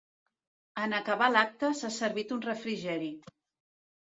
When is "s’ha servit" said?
1.81-2.33